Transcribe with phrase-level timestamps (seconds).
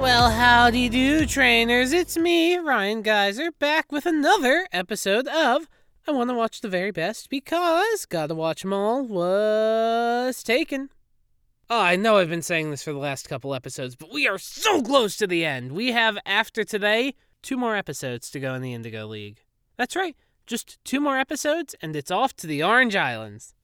[0.00, 1.92] Well, howdy do, trainers.
[1.92, 5.68] It's me, Ryan Geyser, back with another episode of
[6.08, 10.88] I Want to Watch the Very Best because Gotta Watch 'em All was taken.
[11.68, 14.38] Oh, I know I've been saying this for the last couple episodes, but we are
[14.38, 15.72] so close to the end.
[15.72, 19.44] We have, after today, two more episodes to go in the Indigo League.
[19.76, 23.54] That's right, just two more episodes, and it's off to the Orange Islands.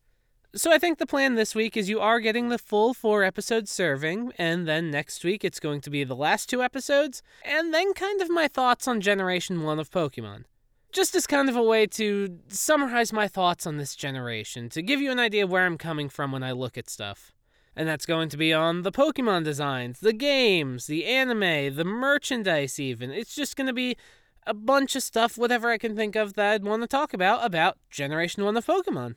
[0.57, 3.71] So I think the plan this week is you are getting the full four episodes
[3.71, 7.93] serving, and then next week it's going to be the last two episodes, and then
[7.93, 10.45] kind of my thoughts on Generation 1 of Pokemon.
[10.93, 14.99] Just as kind of a way to summarize my thoughts on this generation, to give
[14.99, 17.33] you an idea of where I'm coming from when I look at stuff.
[17.77, 22.81] And that's going to be on the Pokemon designs, the games, the anime, the merchandise,
[22.81, 23.11] even.
[23.11, 23.99] It's just going to be
[24.47, 27.45] a bunch of stuff, whatever I can think of that I'd want to talk about,
[27.45, 29.17] about Generation 1 of Pokemon.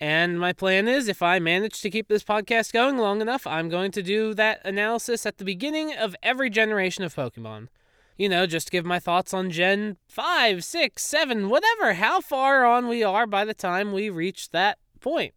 [0.00, 3.68] And my plan is if I manage to keep this podcast going long enough, I'm
[3.68, 7.68] going to do that analysis at the beginning of every generation of Pokemon.
[8.16, 12.88] You know, just give my thoughts on Gen 5, 6, 7, whatever, how far on
[12.88, 15.34] we are by the time we reach that point.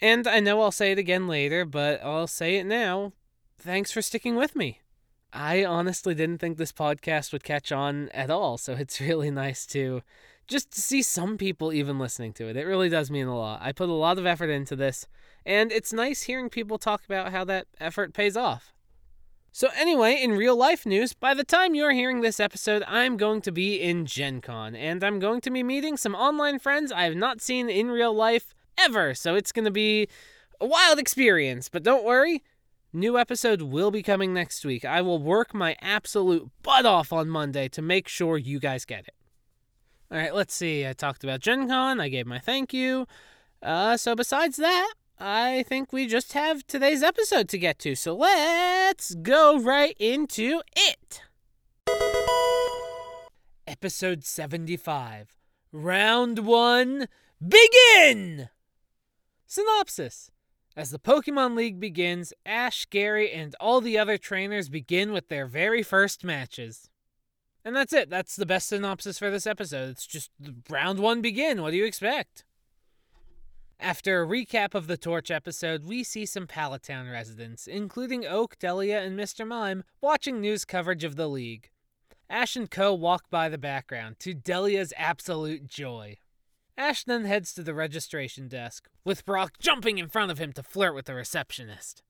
[0.00, 3.12] And I know I'll say it again later, but I'll say it now.
[3.58, 4.80] Thanks for sticking with me.
[5.32, 9.66] I honestly didn't think this podcast would catch on at all, so it's really nice
[9.66, 10.02] to
[10.46, 12.56] just to see some people even listening to it.
[12.56, 13.60] It really does mean a lot.
[13.62, 15.06] I put a lot of effort into this,
[15.44, 18.72] and it's nice hearing people talk about how that effort pays off.
[19.52, 23.40] So, anyway, in real life news, by the time you're hearing this episode, I'm going
[23.40, 27.04] to be in Gen Con, and I'm going to be meeting some online friends I
[27.04, 29.14] have not seen in real life ever.
[29.14, 30.08] So, it's going to be
[30.60, 31.70] a wild experience.
[31.70, 32.42] But don't worry,
[32.92, 34.84] new episode will be coming next week.
[34.84, 39.08] I will work my absolute butt off on Monday to make sure you guys get
[39.08, 39.14] it.
[40.10, 40.86] All right, let's see.
[40.86, 42.00] I talked about Gen Con.
[42.00, 43.06] I gave my thank you.
[43.60, 47.96] Uh, so besides that, I think we just have today's episode to get to.
[47.96, 51.22] So let's go right into it.
[53.66, 55.34] Episode 75.
[55.72, 57.08] Round 1.
[57.46, 58.48] Begin!
[59.46, 60.30] Synopsis.
[60.76, 65.46] As the Pokemon League begins, Ash, Gary, and all the other trainers begin with their
[65.46, 66.90] very first matches.
[67.66, 68.08] And that's it.
[68.08, 69.90] That's the best synopsis for this episode.
[69.90, 70.30] It's just
[70.70, 71.60] round one begin.
[71.60, 72.44] What do you expect?
[73.80, 78.56] After a recap of the Torch episode, we see some Pallet Town residents, including Oak,
[78.60, 79.44] Delia, and Mr.
[79.44, 81.70] Mime, watching news coverage of the League.
[82.30, 82.94] Ash and Co.
[82.94, 86.18] walk by the background, to Delia's absolute joy.
[86.78, 90.62] Ash then heads to the registration desk, with Brock jumping in front of him to
[90.62, 92.04] flirt with the receptionist.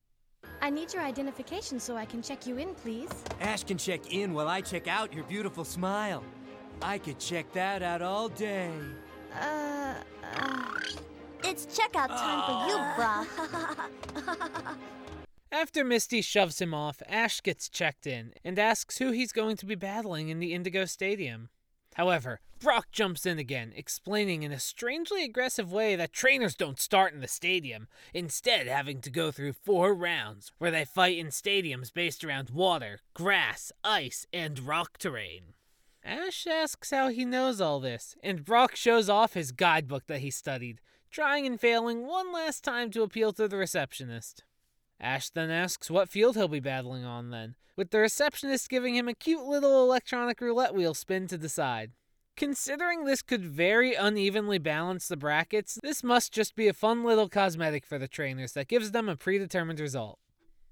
[0.60, 3.10] I need your identification so I can check you in, please.
[3.40, 6.24] Ash can check in while I check out your beautiful smile.
[6.82, 8.70] I could check that out all day.
[9.34, 10.70] Uh, uh
[11.44, 14.76] It's checkout time for you, brah.
[15.52, 19.66] After Misty shoves him off, Ash gets checked in and asks who he's going to
[19.66, 21.48] be battling in the Indigo Stadium.
[21.96, 27.14] However, Brock jumps in again, explaining in a strangely aggressive way that trainers don't start
[27.14, 31.90] in the stadium, instead, having to go through four rounds where they fight in stadiums
[31.92, 35.54] based around water, grass, ice, and rock terrain.
[36.04, 40.30] Ash asks how he knows all this, and Brock shows off his guidebook that he
[40.30, 44.44] studied, trying and failing one last time to appeal to the receptionist.
[45.00, 49.08] Ash then asks what field he'll be battling on then, with the receptionist giving him
[49.08, 51.92] a cute little electronic roulette wheel spin to decide.
[52.36, 57.28] Considering this could very unevenly balance the brackets, this must just be a fun little
[57.28, 60.18] cosmetic for the trainers that gives them a predetermined result.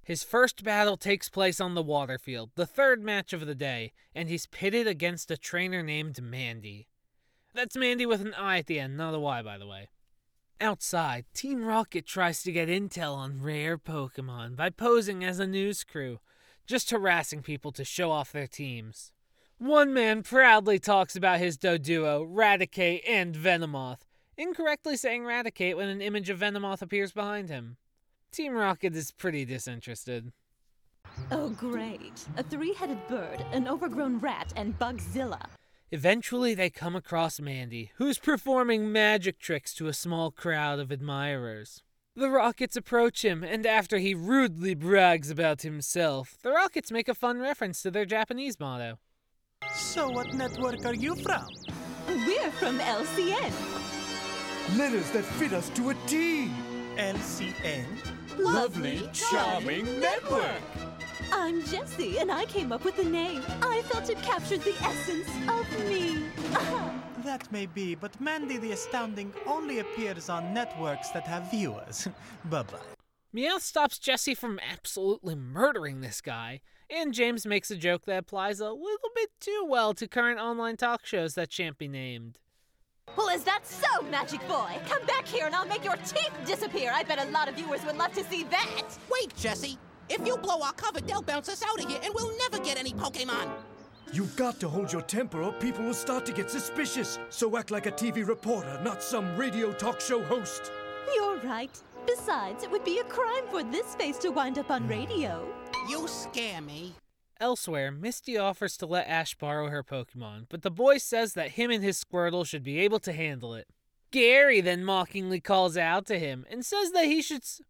[0.03, 3.93] His first battle takes place on the water field, the third match of the day,
[4.15, 6.89] and he's pitted against a trainer named Mandy.
[7.55, 9.89] That's Mandy with an I at the end, not a Y, by the way.
[10.61, 15.83] Outside, Team Rocket tries to get intel on rare Pokemon by posing as a news
[15.83, 16.21] crew,
[16.67, 19.13] just harassing people to show off their teams.
[19.59, 24.03] One man proudly talks about his Doduo, Raticate, and Venomoth,
[24.37, 27.77] incorrectly saying Raticate when an image of Venomoth appears behind him.
[28.31, 30.33] Team Rocket is pretty disinterested.
[31.31, 32.27] Oh, great.
[32.37, 35.47] A three headed bird, an overgrown rat, and Bugzilla.
[35.95, 41.85] Eventually, they come across Mandy, who's performing magic tricks to a small crowd of admirers.
[42.17, 47.15] The Rockets approach him, and after he rudely brags about himself, the Rockets make a
[47.15, 48.99] fun reference to their Japanese motto.
[49.73, 51.47] So, what network are you from?
[52.09, 53.53] We're from LCN.
[54.77, 56.51] Letters that fit us to a T.
[56.97, 57.87] LCN?
[58.37, 60.61] Lovely, charming network.
[61.33, 63.43] I'm Jessie, and I came up with the name.
[63.63, 66.23] I felt it captured the essence of me.
[67.25, 72.07] That may be, but Mandy the Astounding only appears on networks that have viewers.
[72.45, 72.79] bye bye.
[73.35, 76.61] Meowth stops Jesse from absolutely murdering this guy,
[76.91, 80.77] And James makes a joke that applies a little bit too well to current online
[80.77, 82.39] talk shows that shan't be named.
[83.17, 84.79] Well, is that so, Magic Boy?
[84.89, 86.93] Come back here and I'll make your teeth disappear.
[86.95, 88.85] I bet a lot of viewers would love to see that.
[89.11, 89.79] Wait, Jesse.
[90.09, 92.79] If you blow our cover, they'll bounce us out of here and we'll never get
[92.79, 93.51] any Pokemon.
[94.13, 97.19] You've got to hold your temper or people will start to get suspicious.
[97.31, 100.71] So act like a TV reporter, not some radio talk show host.
[101.15, 101.77] You're right.
[102.07, 104.91] Besides, it would be a crime for this face to wind up on hmm.
[104.91, 105.47] radio.
[105.89, 106.95] You scare me.
[107.41, 111.71] Elsewhere, Misty offers to let Ash borrow her Pokemon, but the boy says that him
[111.71, 113.67] and his Squirtle should be able to handle it.
[114.13, 117.61] Gary then mockingly calls out to him and says that he should s-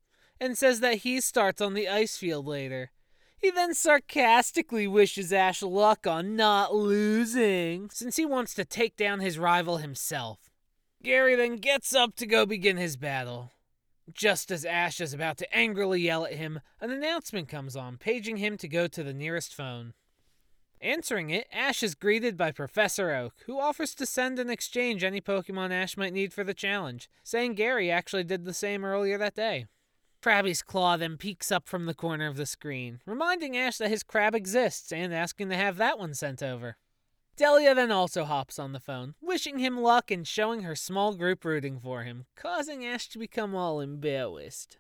[0.40, 2.90] and says that he starts on the ice field later.
[3.38, 9.20] He then sarcastically wishes Ash luck on not losing, since he wants to take down
[9.20, 10.50] his rival himself.
[11.02, 13.52] Gary then gets up to go begin his battle.
[14.12, 18.38] Just as Ash is about to angrily yell at him, an announcement comes on, paging
[18.38, 19.92] him to go to the nearest phone.
[20.80, 25.20] Answering it, Ash is greeted by Professor Oak, who offers to send and exchange any
[25.20, 29.34] Pokemon Ash might need for the challenge, saying Gary actually did the same earlier that
[29.34, 29.66] day.
[30.24, 34.02] Krabby's claw then peeks up from the corner of the screen, reminding Ash that his
[34.02, 36.78] crab exists and asking to have that one sent over.
[37.36, 41.44] Delia then also hops on the phone, wishing him luck and showing her small group
[41.44, 44.78] rooting for him, causing Ash to become all embarrassed.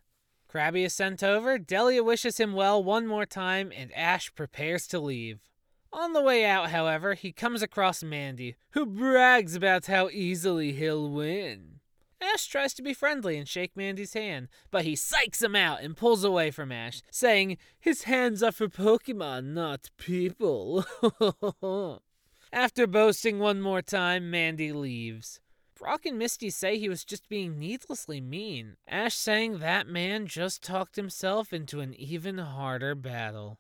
[0.50, 4.98] Krabby is sent over, Delia wishes him well one more time, and Ash prepares to
[4.98, 5.40] leave.
[5.92, 11.10] On the way out, however, he comes across Mandy, who brags about how easily he'll
[11.10, 11.80] win.
[12.20, 15.96] Ash tries to be friendly and shake Mandy's hand, but he psychs him out and
[15.96, 20.84] pulls away from Ash, saying his hands are for Pokemon, not people.
[22.52, 25.40] After boasting one more time, Mandy leaves.
[25.76, 28.76] Brock and Misty say he was just being needlessly mean.
[28.86, 33.58] Ash saying that man just talked himself into an even harder battle.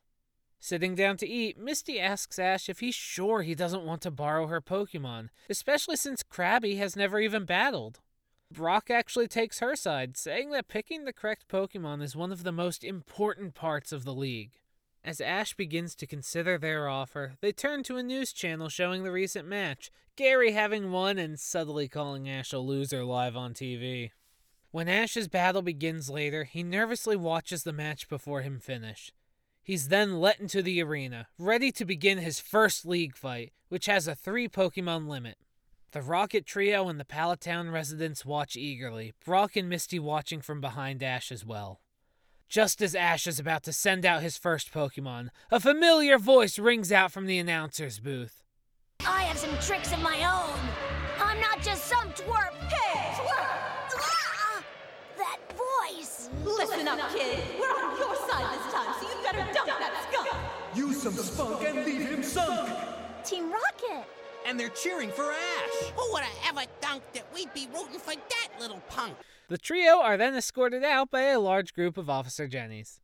[0.60, 4.46] Sitting down to eat, Misty asks Ash if he's sure he doesn't want to borrow
[4.46, 8.00] her Pokemon, especially since Krabby has never even battled.
[8.54, 12.52] Brock actually takes her side, saying that picking the correct Pokemon is one of the
[12.52, 14.52] most important parts of the league.
[15.04, 19.10] As Ash begins to consider their offer, they turn to a news channel showing the
[19.10, 24.12] recent match, Gary having won and subtly calling Ash a loser live on TV.
[24.70, 29.12] When Ash's battle begins later, he nervously watches the match before him finish.
[29.64, 34.06] He's then let into the arena, ready to begin his first league fight, which has
[34.06, 35.38] a three Pokemon limit.
[35.94, 40.60] The Rocket Trio and the Pallet Town residents watch eagerly, Brock and Misty watching from
[40.60, 41.82] behind Ash as well.
[42.48, 46.90] Just as Ash is about to send out his first Pokemon, a familiar voice rings
[46.90, 48.42] out from the announcer's booth.
[49.06, 50.58] I have some tricks of my own.
[51.20, 52.54] I'm not just some twerp.
[52.68, 53.14] Hey!
[53.14, 53.96] Twerp!
[53.96, 54.64] Ah!
[55.16, 56.28] That voice!
[56.44, 57.38] Listen up, kid.
[57.56, 60.28] We're on your side this time, so you better dump that skunk.
[60.74, 62.68] Use some spunk and leave him sunk.
[63.24, 64.08] Team Rocket!
[64.46, 65.90] And they're cheering for Ash.
[65.96, 69.14] Who would have ever thunk that we'd be rooting for that little punk?
[69.48, 73.00] The trio are then escorted out by a large group of Officer Jennies.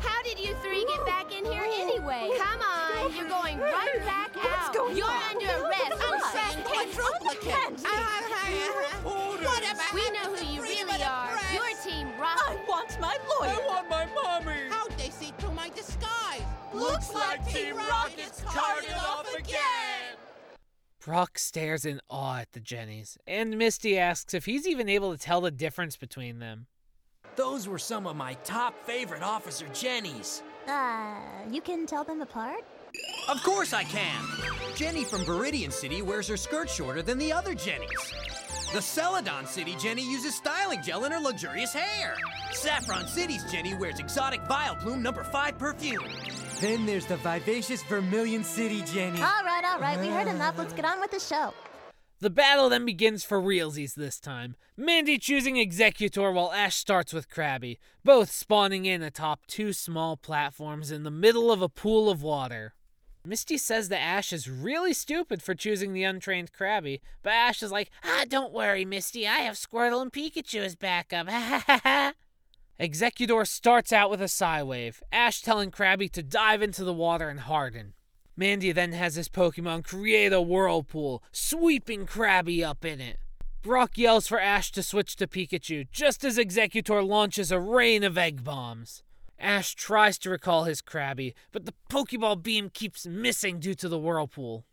[0.00, 2.30] How did you three get back in here anyway?
[2.38, 4.72] Come on, you're going right back out.
[4.74, 5.22] going you're on?
[5.30, 6.64] under arrest on Saying trespassing.
[6.64, 7.80] quadruplicate.
[9.44, 11.26] Whatever We know to who you the really freedom of are.
[11.30, 11.54] the press?
[11.54, 13.50] You're Team I want my lawyer.
[13.50, 14.68] I want my mommy.
[14.70, 16.40] How'd they see through my disguise?
[16.72, 20.16] Looks like Team Rocket's carted off again.
[21.04, 25.18] Brock stares in awe at the Jennies, and Misty asks if he's even able to
[25.18, 26.66] tell the difference between them.
[27.36, 30.42] Those were some of my top favorite Officer Jennies.
[30.66, 31.16] Uh,
[31.50, 32.64] you can tell them apart?
[33.28, 34.24] Of course I can.
[34.76, 38.14] Jenny from Viridian City wears her skirt shorter than the other Jennies.
[38.72, 42.16] The Celadon City Jenny uses styling gel in her luxurious hair.
[42.52, 46.02] Saffron City's Jenny wears exotic Vileplume number 5 perfume.
[46.60, 49.20] Then there's the vivacious Vermilion City Jenny.
[49.20, 49.98] All right, all right.
[49.98, 50.56] We heard enough.
[50.56, 51.52] Let's get on with the show.
[52.20, 54.56] The battle then begins for realsies this time.
[54.76, 60.90] Mandy choosing Exeggutor while Ash starts with Krabby, both spawning in atop two small platforms
[60.90, 62.74] in the middle of a pool of water.
[63.26, 67.72] Misty says that Ash is really stupid for choosing the untrained Krabby, but Ash is
[67.72, 71.26] like, ah, don't worry, Misty, I have Squirtle and Pikachu as backup.
[72.78, 77.40] Exeggutor starts out with a Psywave, Ash telling Krabby to dive into the water and
[77.40, 77.94] harden.
[78.36, 83.18] Mandy then has his Pokemon create a whirlpool, sweeping Krabby up in it.
[83.62, 88.18] Brock yells for Ash to switch to Pikachu just as Exeggutor launches a rain of
[88.18, 89.04] egg bombs.
[89.38, 93.98] Ash tries to recall his Krabby, but the Pokeball beam keeps missing due to the
[93.98, 94.64] whirlpool.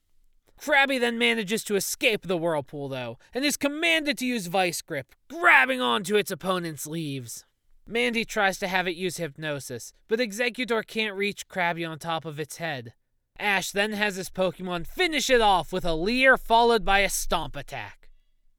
[0.60, 5.14] Krabby then manages to escape the whirlpool, though, and is commanded to use Vice Grip,
[5.30, 7.46] grabbing onto its opponent's leaves.
[7.88, 12.40] Mandy tries to have it use hypnosis, but Exeggutor can't reach Krabby on top of
[12.40, 12.94] its head.
[13.40, 17.56] Ash then has his Pokemon finish it off with a leer followed by a stomp
[17.56, 18.10] attack.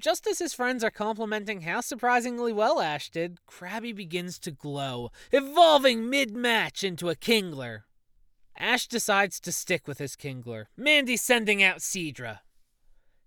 [0.00, 5.10] Just as his friends are complimenting how surprisingly well Ash did, Krabby begins to glow,
[5.30, 7.82] evolving mid match into a Kingler.
[8.58, 12.40] Ash decides to stick with his Kingler, Mandy sending out Seadra.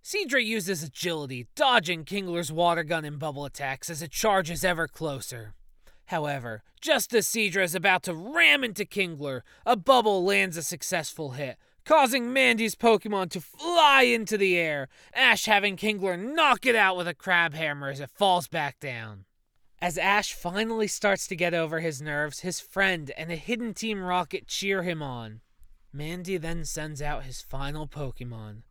[0.04, 5.54] Seadra uses agility, dodging Kingler's water gun and bubble attacks as it charges ever closer.
[6.06, 11.32] However, just as Seadra is about to ram into Kingler, a bubble lands a successful
[11.32, 16.96] hit, causing Mandy's Pokemon to fly into the air, Ash having Kingler knock it out
[16.96, 19.24] with a crab hammer as it falls back down.
[19.80, 24.02] As Ash finally starts to get over his nerves, his friend and a hidden Team
[24.02, 25.40] Rocket cheer him on.
[25.92, 28.62] Mandy then sends out his final Pokemon,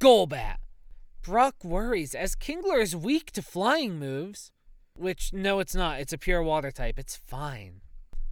[0.00, 0.56] Golbat.
[1.22, 4.52] Brock worries as Kingler is weak to flying moves.
[4.98, 6.00] Which, no, it's not.
[6.00, 6.98] It's a pure water type.
[6.98, 7.80] It's fine.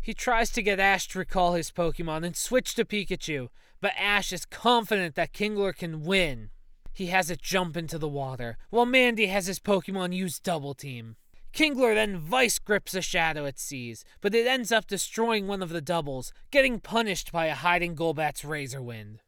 [0.01, 3.49] He tries to get Ash to recall his Pokemon and switch to Pikachu,
[3.81, 6.51] but Ash is confident that Kingler can win.
[6.93, 11.17] He has it jump into the water, while Mandy has his Pokemon use Double Team.
[11.53, 15.71] Kingler then vice grips a shadow it sees, but it ends up destroying one of
[15.71, 19.23] the doubles, getting punished by a hiding Golbat's Razor Wind.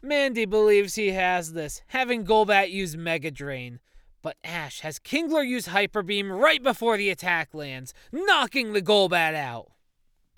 [0.00, 3.80] Mandy believes he has this, having Golbat use Mega Drain,
[4.22, 9.34] but Ash has Kingler use Hyper Beam right before the attack lands, knocking the Golbat
[9.34, 9.72] out.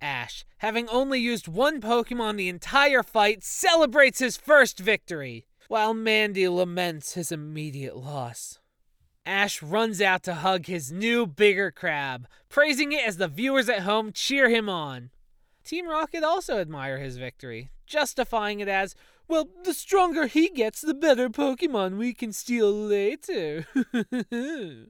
[0.01, 6.49] Ash, having only used one Pokemon the entire fight, celebrates his first victory, while Mandy
[6.49, 8.59] laments his immediate loss.
[9.27, 13.81] Ash runs out to hug his new, bigger crab, praising it as the viewers at
[13.81, 15.11] home cheer him on.
[15.65, 18.95] Team Rocket also admire his victory, justifying it as,
[19.29, 23.67] well, the stronger he gets, the better Pokemon we can steal later.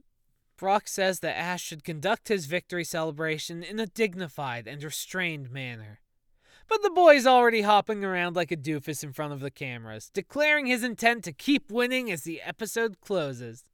[0.57, 5.99] Brock says that Ash should conduct his victory celebration in a dignified and restrained manner.
[6.67, 10.65] But the boy's already hopping around like a doofus in front of the cameras, declaring
[10.65, 13.65] his intent to keep winning as the episode closes.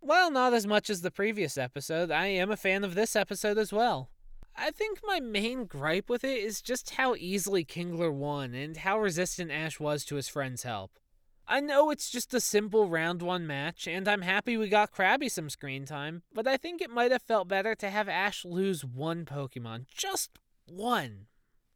[0.00, 3.58] While not as much as the previous episode, I am a fan of this episode
[3.58, 4.10] as well.
[4.60, 8.98] I think my main gripe with it is just how easily Kingler won and how
[8.98, 10.98] resistant Ash was to his friend's help.
[11.46, 15.30] I know it's just a simple round one match, and I'm happy we got Krabby
[15.30, 18.84] some screen time, but I think it might have felt better to have Ash lose
[18.84, 19.86] one Pokemon.
[19.86, 21.26] Just one.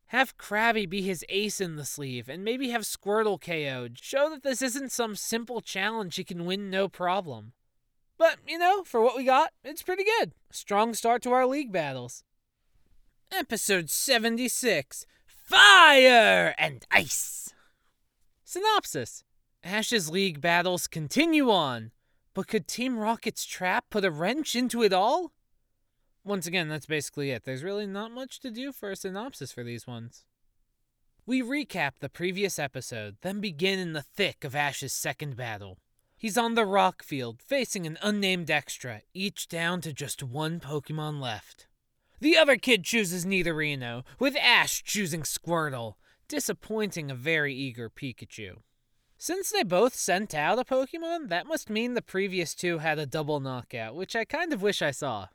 [0.07, 3.99] Have Krabby be his ace in the sleeve, and maybe have Squirtle KO'd.
[3.99, 7.53] Show that this isn't some simple challenge he can win no problem.
[8.19, 10.33] But, you know, for what we got, it's pretty good.
[10.51, 12.25] Strong start to our league battles.
[13.35, 17.55] Episode 76 Fire and Ice.
[18.45, 19.25] Synopsis
[19.65, 21.93] Ash's league battles continue on,
[22.35, 25.33] but could Team Rocket's trap put a wrench into it all?
[26.25, 27.45] Once again, that's basically it.
[27.45, 30.25] There's really not much to do for a synopsis for these ones.
[31.25, 35.79] We recap the previous episode, then begin in the thick of Ash's second battle.
[36.19, 41.19] He's on the rock field, facing an unnamed extra, each down to just one Pokemon
[41.19, 41.67] left.
[42.23, 45.95] The other kid chooses Nidorino, with Ash choosing Squirtle,
[46.29, 48.59] disappointing a very eager Pikachu.
[49.19, 53.07] Since they both sent out a Pokemon, that must mean the previous two had a
[53.07, 55.31] double knockout, which I kind of wish I saw.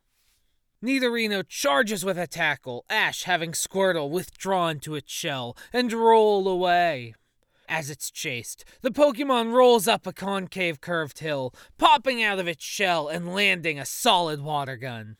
[0.82, 7.12] Nidorino charges with a tackle, Ash having Squirtle withdrawn to its shell and roll away.
[7.68, 12.64] As it's chased, the Pokemon rolls up a concave curved hill, popping out of its
[12.64, 15.18] shell and landing a solid water gun.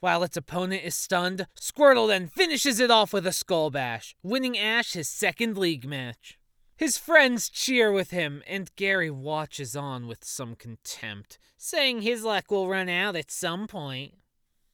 [0.00, 4.56] While its opponent is stunned, Squirtle then finishes it off with a Skull Bash, winning
[4.56, 6.38] Ash his second league match.
[6.74, 12.50] His friends cheer with him, and Gary watches on with some contempt, saying his luck
[12.50, 14.14] will run out at some point.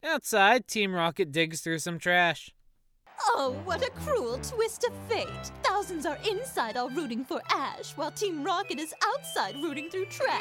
[0.05, 2.55] Outside, Team Rocket digs through some trash.
[3.21, 5.51] Oh, what a cruel twist of fate.
[5.65, 10.41] Thousands are inside all rooting for Ash, while Team Rocket is outside rooting through trash.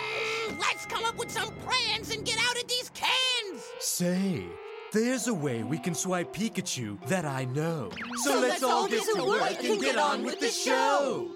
[0.59, 3.63] Let's come up with some plans and get out of these cans!
[3.79, 4.45] Say,
[4.91, 7.91] there's a way we can swipe Pikachu that I know.
[8.23, 11.31] So let's all get to work and get on with the show.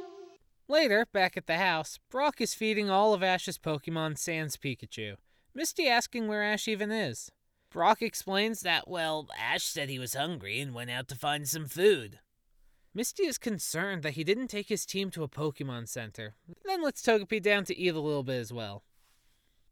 [0.67, 5.15] Later, back at the house, Brock is feeding all of Ash's Pokemon sans Pikachu.
[5.55, 7.31] Misty asking where Ash even is.
[7.71, 11.65] Brock explains that, well, Ash said he was hungry and went out to find some
[11.65, 12.19] food.
[12.93, 17.01] Misty is concerned that he didn't take his team to a Pokemon Center, then lets
[17.01, 18.83] Togepi down to eat a little bit as well.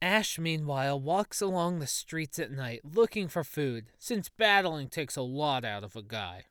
[0.01, 5.21] Ash, meanwhile, walks along the streets at night looking for food, since battling takes a
[5.21, 6.45] lot out of a guy.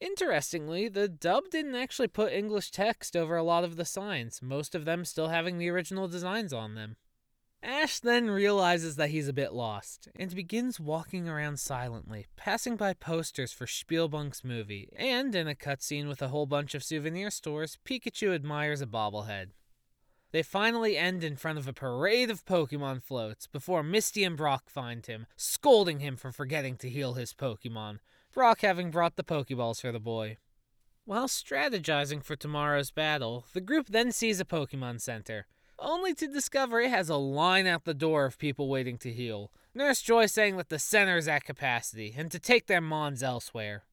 [0.00, 4.74] Interestingly, the dub didn't actually put English text over a lot of the signs, most
[4.74, 6.96] of them still having the original designs on them.
[7.62, 12.92] Ash then realizes that he's a bit lost and begins walking around silently, passing by
[12.92, 17.78] posters for Spielbunk's movie, and in a cutscene with a whole bunch of souvenir stores,
[17.86, 19.52] Pikachu admires a bobblehead.
[20.34, 24.68] They finally end in front of a parade of Pokemon floats before Misty and Brock
[24.68, 28.00] find him, scolding him for forgetting to heal his Pokemon,
[28.32, 30.38] Brock having brought the Pokeballs for the boy.
[31.04, 35.46] While strategizing for tomorrow's battle, the group then sees a Pokemon Center,
[35.78, 39.52] only to discover it has a line out the door of people waiting to heal.
[39.72, 43.84] Nurse Joy saying that the center is at capacity and to take their mons elsewhere.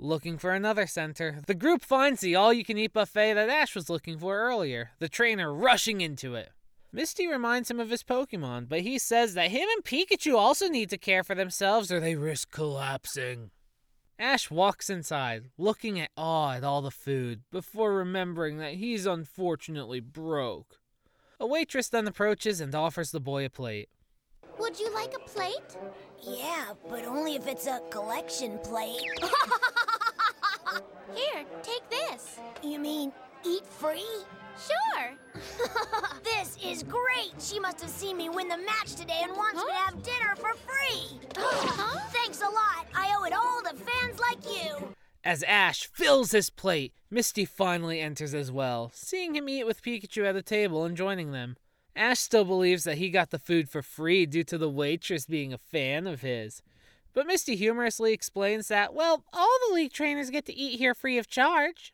[0.00, 3.74] Looking for another center, the group finds the all you can eat buffet that Ash
[3.74, 6.50] was looking for earlier, the trainer rushing into it.
[6.92, 10.88] Misty reminds him of his Pokemon, but he says that him and Pikachu also need
[10.90, 13.50] to care for themselves or they risk collapsing.
[14.20, 19.98] Ash walks inside, looking at awe at all the food, before remembering that he's unfortunately
[19.98, 20.78] broke.
[21.40, 23.88] A waitress then approaches and offers the boy a plate.
[24.58, 25.76] Would you like a plate?
[26.20, 29.02] Yeah, but only if it's a collection plate.
[31.14, 32.38] Here, take this.
[32.62, 33.12] You mean
[33.44, 34.04] eat free?
[34.58, 35.14] Sure.
[36.24, 37.32] this is great!
[37.38, 40.34] She must have seen me win the match today and wants me to have dinner
[40.34, 41.20] for free!
[42.10, 42.86] Thanks a lot!
[42.94, 44.94] I owe it all to fans like you!
[45.22, 50.24] As Ash fills his plate, Misty finally enters as well, seeing him eat with Pikachu
[50.24, 51.56] at the table and joining them.
[51.98, 55.52] Ash still believes that he got the food for free due to the waitress being
[55.52, 56.62] a fan of his.
[57.12, 61.18] But Misty humorously explains that, well, all the league trainers get to eat here free
[61.18, 61.92] of charge.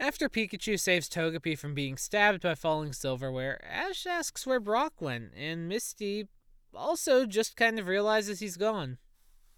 [0.00, 5.32] After Pikachu saves Togepi from being stabbed by falling silverware, Ash asks where Brock went,
[5.36, 6.26] and Misty
[6.74, 8.96] also just kind of realizes he's gone.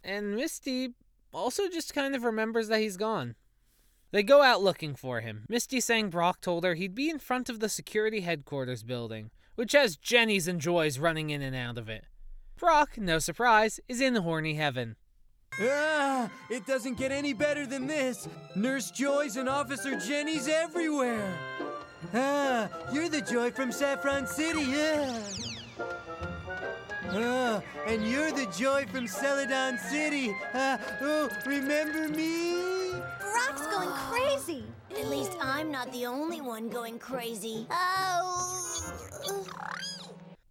[0.02, 0.95] And Misty
[1.33, 3.37] also just kind of remembers that he's gone.
[4.11, 7.49] They go out looking for him, Misty saying Brock told her he'd be in front
[7.49, 11.89] of the security headquarters building, which has Jennies and Joys running in and out of
[11.89, 12.05] it.
[12.57, 14.97] Brock, no surprise, is in horny heaven.
[15.61, 18.28] Ah, it doesn't get any better than this.
[18.54, 21.35] Nurse Joys and Officer Jennies everywhere.
[22.15, 25.23] Ah, you're the Joy from Saffron City, yeah.
[27.97, 30.34] And you're the Joy from Celadon City.
[30.52, 32.90] Ah, oh, remember me?
[33.21, 34.64] Brock's going crazy.
[34.90, 37.66] At least I'm not the only one going crazy.
[37.71, 38.92] Oh.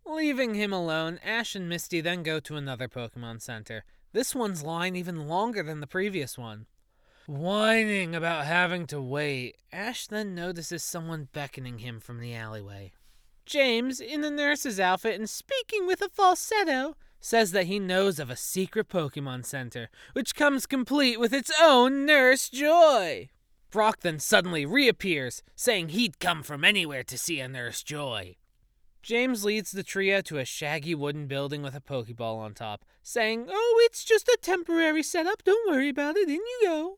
[0.06, 3.84] Leaving him alone, Ash and Misty then go to another Pokemon Center.
[4.14, 6.68] This one's line even longer than the previous one.
[7.28, 12.94] Whining about having to wait, Ash then notices someone beckoning him from the alleyway.
[13.46, 18.30] James, in the nurse's outfit and speaking with a falsetto, says that he knows of
[18.30, 23.30] a secret Pokemon Center, which comes complete with its own Nurse Joy.
[23.72, 28.36] Brock then suddenly reappears, saying he'd come from anywhere to see a Nurse Joy.
[29.02, 33.48] James leads the trio to a shaggy wooden building with a Pokeball on top, saying,
[33.50, 36.98] Oh, it's just a temporary setup, don't worry about it, in you go.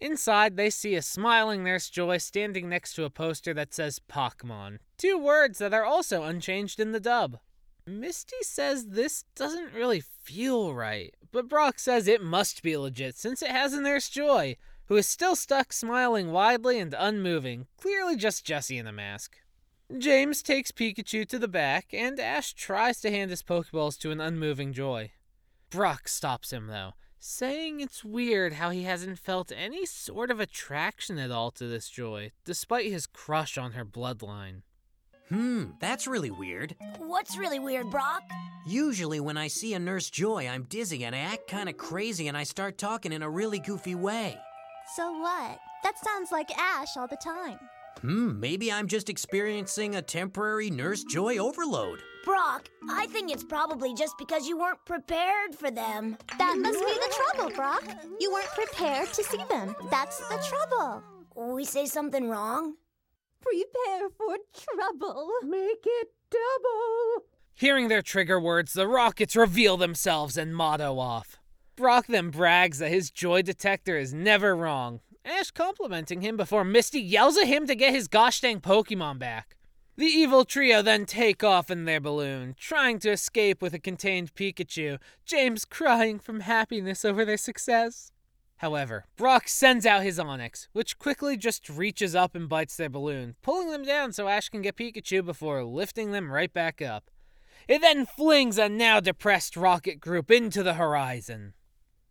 [0.00, 4.78] Inside, they see a smiling Nurse Joy standing next to a poster that says Pokemon,
[4.98, 7.38] two words that are also unchanged in the dub.
[7.86, 13.40] Misty says this doesn't really feel right, but Brock says it must be legit since
[13.40, 14.56] it has a Nurse Joy,
[14.86, 19.36] who is still stuck smiling widely and unmoving, clearly just Jessie in a mask.
[19.96, 24.20] James takes Pikachu to the back, and Ash tries to hand his Pokeballs to an
[24.20, 25.12] unmoving Joy.
[25.70, 31.18] Brock stops him, though, saying it's weird how he hasn't felt any sort of attraction
[31.18, 34.60] at all to this Joy, despite his crush on her bloodline.
[35.28, 36.74] Hmm, that's really weird.
[36.98, 38.22] What's really weird, Brock?
[38.66, 42.28] Usually, when I see a Nurse Joy, I'm dizzy and I act kind of crazy
[42.28, 44.38] and I start talking in a really goofy way.
[44.96, 45.58] So what?
[45.82, 47.58] That sounds like Ash all the time.
[48.00, 52.00] Hmm, maybe I'm just experiencing a temporary Nurse Joy overload.
[52.24, 56.16] Brock, I think it's probably just because you weren't prepared for them.
[56.38, 57.84] That must be the trouble, Brock.
[58.20, 59.74] You weren't prepared to see them.
[59.90, 61.02] That's the trouble.
[61.54, 62.74] We say something wrong?
[63.40, 65.30] Prepare for trouble.
[65.42, 67.24] Make it double.
[67.54, 71.38] Hearing their trigger words, the rockets reveal themselves and motto off.
[71.76, 77.00] Brock then brags that his joy detector is never wrong, Ash complimenting him before Misty
[77.00, 79.56] yells at him to get his gosh dang Pokemon back.
[79.96, 84.34] The evil trio then take off in their balloon, trying to escape with a contained
[84.34, 88.10] Pikachu, James crying from happiness over their success.
[88.58, 93.36] However, Brock sends out his Onix, which quickly just reaches up and bites their balloon,
[93.40, 97.10] pulling them down so Ash can get Pikachu before lifting them right back up.
[97.68, 101.54] It then flings a now depressed rocket group into the horizon.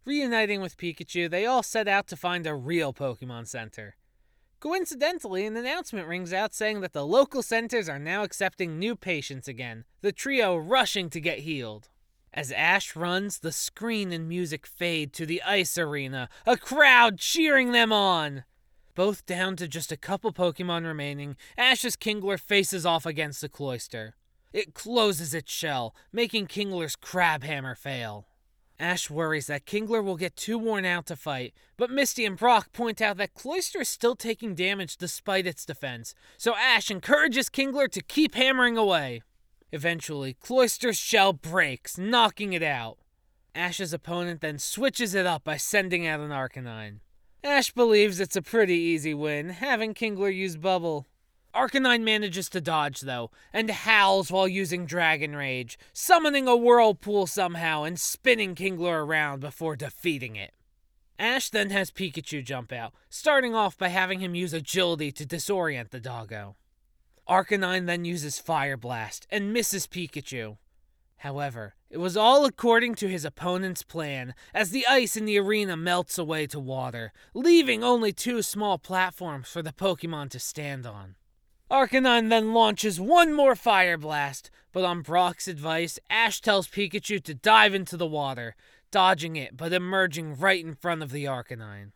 [0.06, 3.98] Reuniting with Pikachu, they all set out to find a real Pokemon Center.
[4.62, 9.50] Coincidentally, an announcement rings out saying that the local centers are now accepting new patients
[9.50, 11.90] again, the trio rushing to get healed.
[12.34, 17.72] As Ash runs, the screen and music fade to the ice arena, a crowd cheering
[17.72, 18.44] them on.
[18.96, 24.16] Both down to just a couple Pokemon remaining, Ash's Kingler faces off against the Cloyster.
[24.54, 28.28] It closes its shell, making Kingler's Crabhammer fail.
[28.80, 32.72] Ash worries that Kingler will get too worn out to fight, but Misty and Brock
[32.74, 37.90] point out that Cloyster is still taking damage despite its defense, so Ash encourages Kingler
[37.90, 39.24] to keep hammering away.
[39.72, 42.98] Eventually, Cloyster's shell breaks, knocking it out.
[43.54, 47.00] Ash's opponent then switches it up by sending out an Arcanine.
[47.44, 51.06] Ash believes it's a pretty easy win, having Kingler use Bubble.
[51.54, 57.84] Arcanine manages to dodge, though, and howls while using Dragon Rage, summoning a whirlpool somehow
[57.84, 60.54] and spinning Kingler around before defeating it.
[61.18, 65.90] Ash then has Pikachu jump out, starting off by having him use Agility to disorient
[65.90, 66.56] the doggo.
[67.30, 70.58] Arcanine then uses Fire Blast and misses Pikachu.
[71.18, 75.76] However, it was all according to his opponent's plan, as the ice in the arena
[75.76, 81.16] melts away to water, leaving only two small platforms for the Pokemon to stand on.
[81.70, 87.34] Arcanine then launches one more Fire Blast, but on Brock's advice, Ash tells Pikachu to
[87.34, 88.56] dive into the water,
[88.92, 91.92] dodging it but emerging right in front of the Arcanine.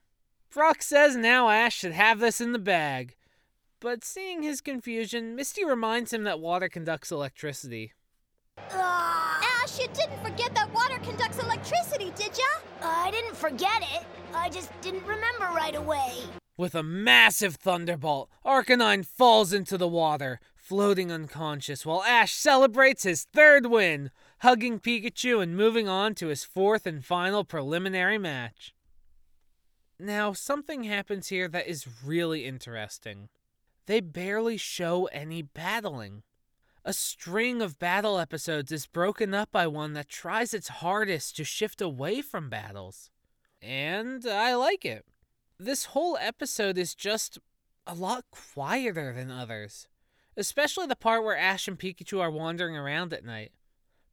[0.49, 3.15] Brock says now Ash should have this in the bag,
[3.81, 7.91] but seeing his confusion, Misty reminds him that water conducts electricity.
[8.71, 9.61] Ah!
[9.63, 12.45] Ash, you didn't forget that water conducts electricity, did ya?
[12.81, 14.03] I didn't forget it.
[14.33, 16.13] I just didn't remember right away.
[16.57, 23.25] With a massive thunderbolt, Arcanine falls into the water, floating unconscious, while Ash celebrates his
[23.33, 28.75] third win, hugging Pikachu and moving on to his fourth and final preliminary match.
[29.99, 33.29] Now, something happens here that is really interesting.
[33.85, 36.23] They barely show any battling.
[36.83, 41.43] A string of battle episodes is broken up by one that tries its hardest to
[41.43, 43.11] shift away from battles.
[43.61, 45.05] And I like it
[45.65, 47.37] this whole episode is just
[47.85, 49.87] a lot quieter than others,
[50.35, 53.51] especially the part where Ash and Pikachu are wandering around at night.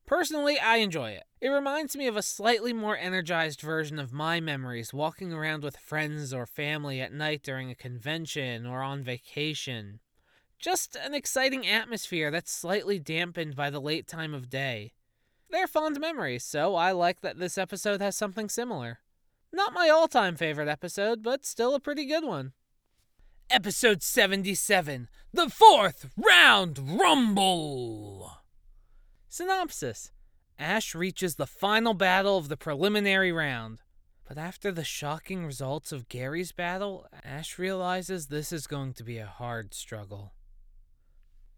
[0.09, 1.25] Personally, I enjoy it.
[1.39, 5.77] It reminds me of a slightly more energized version of my memories walking around with
[5.77, 10.01] friends or family at night during a convention or on vacation.
[10.59, 14.95] Just an exciting atmosphere that's slightly dampened by the late time of day.
[15.51, 19.01] They're fond memories, so I like that this episode has something similar.
[19.53, 22.53] Not my all time favorite episode, but still a pretty good one.
[23.51, 28.38] Episode 77 The Fourth Round Rumble!
[29.31, 30.11] Synopsis
[30.59, 33.83] Ash reaches the final battle of the preliminary round.
[34.27, 39.19] But after the shocking results of Gary's battle, Ash realizes this is going to be
[39.19, 40.33] a hard struggle.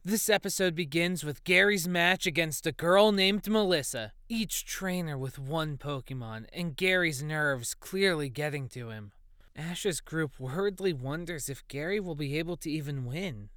[0.05, 5.79] This episode begins with Gary's match against a girl named Melissa, each trainer with one
[5.79, 9.13] Pokemon, and Gary's nerves clearly getting to him.
[9.55, 13.51] Ash's group worriedly wonders if Gary will be able to even win.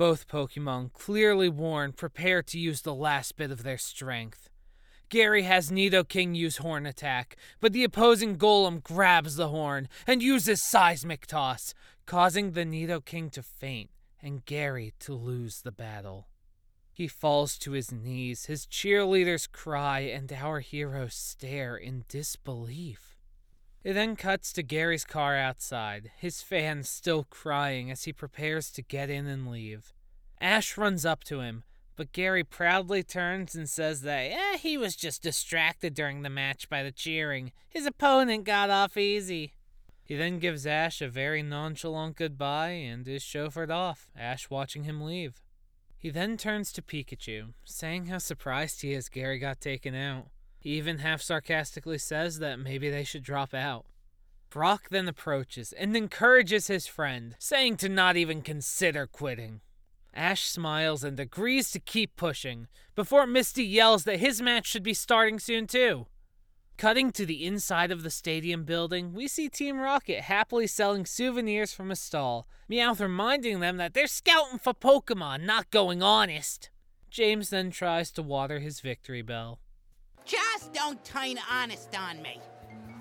[0.00, 4.48] Both Pokemon, clearly worn, prepare to use the last bit of their strength.
[5.10, 10.62] Gary has Nidoking use Horn Attack, but the opposing Golem grabs the horn and uses
[10.62, 11.74] Seismic Toss,
[12.06, 13.90] causing the Nidoking to faint
[14.22, 16.28] and Gary to lose the battle.
[16.94, 23.09] He falls to his knees, his cheerleaders cry, and our heroes stare in disbelief.
[23.82, 28.82] It then cuts to Gary's car outside, his fans still crying as he prepares to
[28.82, 29.94] get in and leave.
[30.38, 31.64] Ash runs up to him,
[31.96, 36.68] but Gary proudly turns and says that eh, he was just distracted during the match
[36.68, 37.52] by the cheering.
[37.68, 39.54] His opponent got off easy.
[40.04, 45.00] He then gives Ash a very nonchalant goodbye and is chauffeured off, Ash watching him
[45.00, 45.40] leave.
[45.96, 50.28] He then turns to Pikachu, saying how surprised he is Gary got taken out.
[50.62, 53.86] Even half sarcastically says that maybe they should drop out.
[54.50, 59.60] Brock then approaches and encourages his friend, saying to not even consider quitting.
[60.12, 64.92] Ash smiles and agrees to keep pushing, before Misty yells that his match should be
[64.92, 66.06] starting soon too.
[66.76, 71.72] Cutting to the inside of the stadium building, we see Team Rocket happily selling souvenirs
[71.72, 76.70] from a stall, Meowth reminding them that they're scouting for Pokemon, not going honest.
[77.10, 79.60] James then tries to water his victory bell.
[80.24, 82.40] Just don't turn honest on me.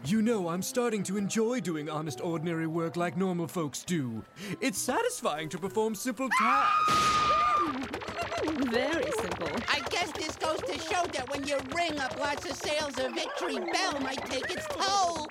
[0.05, 4.23] You know, I'm starting to enjoy doing honest, ordinary work like normal folks do.
[4.61, 6.93] It's satisfying to perform simple tasks.
[8.71, 9.49] Very simple.
[9.67, 13.09] I guess this goes to show that when you ring up lots of sales, a
[13.09, 15.27] victory bell might take its toll.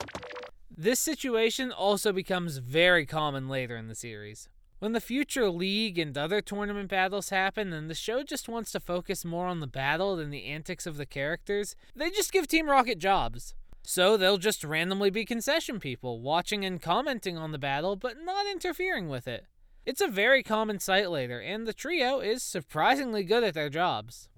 [0.76, 4.48] This situation also becomes very common later in the series.
[4.78, 8.80] When the future league and other tournament battles happen and the show just wants to
[8.80, 12.70] focus more on the battle than the antics of the characters, they just give Team
[12.70, 13.56] Rocket jobs.
[13.82, 18.46] So they'll just randomly be concession people, watching and commenting on the battle, but not
[18.46, 19.46] interfering with it.
[19.84, 24.28] It's a very common sight later, and the trio is surprisingly good at their jobs.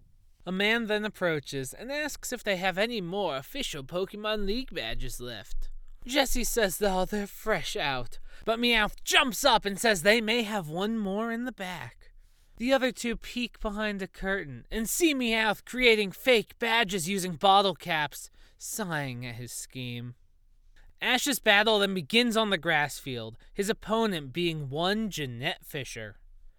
[0.46, 5.20] A man then approaches and asks if they have any more official Pokemon League badges
[5.20, 5.68] left.
[6.06, 10.68] Jessie says though they're fresh out, but Meowth jumps up and says they may have
[10.68, 12.12] one more in the back.
[12.56, 17.74] The other two peek behind a curtain and see Meowth creating fake badges using bottle
[17.74, 20.14] caps, sighing at his scheme.
[21.02, 26.16] Ash's battle then begins on the grass field, his opponent being one Jeanette Fisher.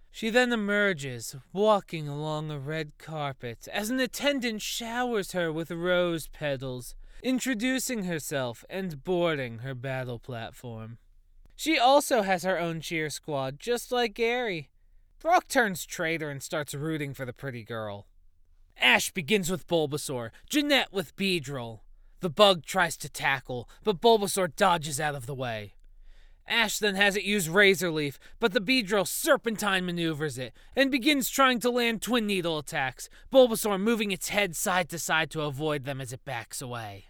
[0.10, 6.28] She then emerges, walking along a red carpet, as an attendant showers her with rose
[6.28, 10.98] petals, introducing herself and boarding her battle platform.
[11.56, 14.70] She also has her own cheer squad, just like Gary.
[15.20, 18.08] Brock turns traitor and starts rooting for the pretty girl.
[18.78, 21.82] Ash begins with Bulbasaur, Jeanette with Beedrill.
[22.22, 25.76] The bug tries to tackle, but Bulbasaur dodges out of the way.
[26.48, 31.30] Ash then has it use Razor Leaf, but the Beedrill serpentine maneuvers it and begins
[31.30, 35.86] trying to land Twin Needle attacks, Bulbasaur moving its head side to side to avoid
[35.86, 37.06] them as it backs away.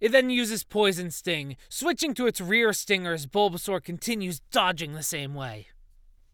[0.00, 5.02] It then uses Poison Sting, switching to its rear stinger as Bulbasaur continues dodging the
[5.02, 5.68] same way.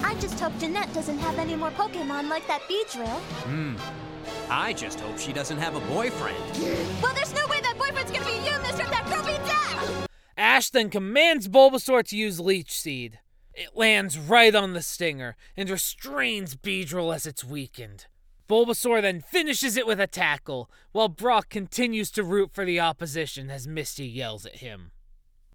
[0.00, 3.18] I just hope Jeanette doesn't have any more Pokemon like that Beedrill.
[3.44, 3.76] Hmm.
[4.50, 6.36] I just hope she doesn't have a boyfriend.
[7.02, 8.84] Well, there's no way that boyfriend's gonna be you, Mister.
[8.84, 10.08] That girl be dead!
[10.36, 13.20] Ash then commands Bulbasaur to use Leech Seed.
[13.54, 18.06] It lands right on the stinger and restrains Beedrill as it's weakened.
[18.48, 23.50] Bulbasaur then finishes it with a tackle, while Brock continues to root for the opposition
[23.50, 24.90] as Misty yells at him.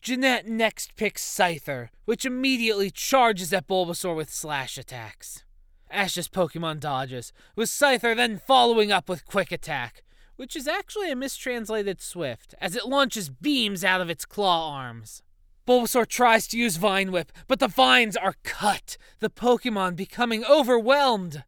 [0.02, 5.44] Jeanette next picks Scyther, which immediately charges at Bulbasaur with slash attacks.
[5.92, 10.04] Ash's Pokemon dodges, with Scyther then following up with Quick Attack,
[10.36, 15.22] which is actually a mistranslated Swift, as it launches beams out of its claw arms.
[15.68, 21.44] Bulbasaur tries to use Vine Whip, but the vines are cut, the Pokemon becoming overwhelmed.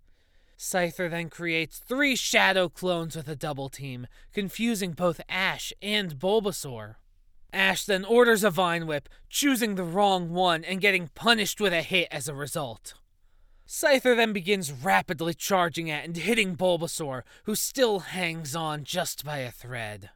[0.62, 6.98] Scyther then creates three Shadow clones with a double team, confusing both Ash and Bulbasaur.
[7.52, 11.82] Ash then orders a Vine Whip, choosing the wrong one and getting punished with a
[11.82, 12.94] hit as a result.
[13.68, 19.40] Scyther then begins rapidly charging at and hitting Bulbasaur, who still hangs on just by
[19.40, 20.12] a thread.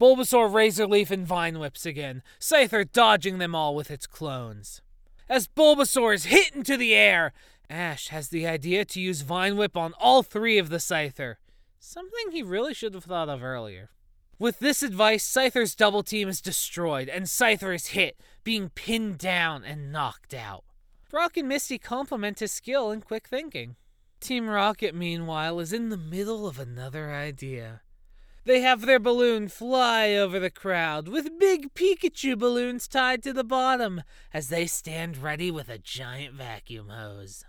[0.00, 4.82] Bulbasaur Razor Leaf and Vine Whips again, Scyther dodging them all with its clones.
[5.28, 7.32] As Bulbasaur is hit into the air,
[7.74, 11.36] Ash has the idea to use Vine Whip on all three of the Scyther,
[11.80, 13.90] something he really should have thought of earlier.
[14.38, 19.64] With this advice, Scyther's double team is destroyed, and Scyther is hit, being pinned down
[19.64, 20.64] and knocked out.
[21.10, 23.74] Brock and Misty compliment his skill and quick thinking.
[24.20, 27.82] Team Rocket, meanwhile, is in the middle of another idea.
[28.44, 33.42] They have their balloon fly over the crowd, with big Pikachu balloons tied to the
[33.42, 37.44] bottom, as they stand ready with a giant vacuum hose.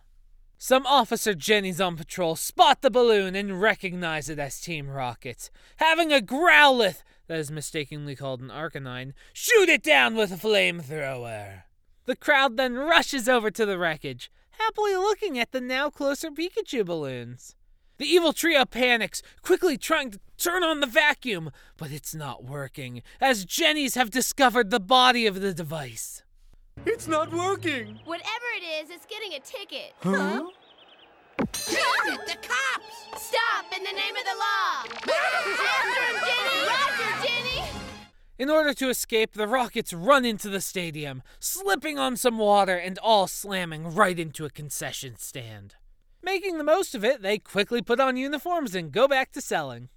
[0.68, 5.52] Some officer Jennies on patrol spot the balloon and recognize it as Team Rocket.
[5.76, 11.66] Having a Growlithe, that is mistakenly called an Arcanine, shoot it down with a flamethrower.
[12.06, 16.84] The crowd then rushes over to the wreckage, happily looking at the now closer Pikachu
[16.84, 17.56] balloons.
[18.00, 23.04] The evil trio panics, quickly trying to turn on the vacuum, but it's not working,
[23.22, 26.24] as Jennies have discovered the body of the device.
[26.86, 28.00] It's not working!
[28.06, 29.94] Whatever it is, it's getting a ticket.
[30.02, 30.50] Huh?
[31.38, 33.08] The cops!
[33.18, 34.84] Stop in the name of the law!
[34.86, 36.68] After him, Jenny!
[36.68, 37.70] Roger, Jenny!
[38.38, 42.98] In order to escape, the Rockets run into the stadium, slipping on some water and
[43.00, 45.76] all slamming right into a concession stand.
[46.22, 49.90] Making the most of it, they quickly put on uniforms and go back to selling.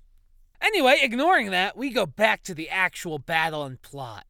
[0.61, 4.25] Anyway, ignoring that, we go back to the actual battle and plot.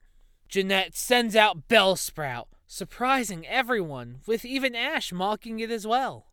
[0.48, 6.28] Jeanette sends out Bellsprout, surprising everyone, with even Ash mocking it as well.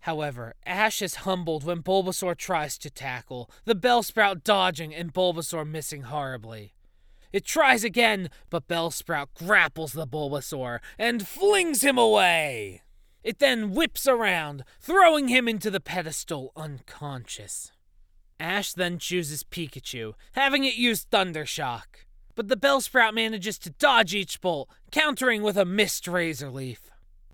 [0.00, 6.02] However, Ash is humbled when Bulbasaur tries to tackle, the Bellsprout dodging and Bulbasaur missing
[6.02, 6.74] horribly.
[7.32, 12.82] It tries again, but Bellsprout grapples the Bulbasaur and flings him away.
[13.22, 17.70] It then whips around, throwing him into the pedestal unconscious.
[18.40, 22.06] Ash then chooses Pikachu, having it use Thunder Shock.
[22.34, 26.90] But the Bellsprout manages to dodge each bolt, countering with a missed Razor Leaf.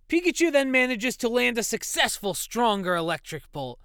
[0.09, 3.79] Pikachu then manages to land a successful, stronger Electric Bolt,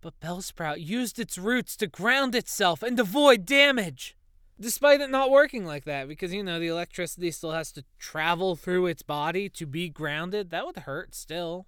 [0.00, 4.16] but Bellsprout used its roots to ground itself and avoid damage.
[4.60, 8.56] Despite it not working like that, because you know the electricity still has to travel
[8.56, 11.66] through its body to be grounded, that would hurt still.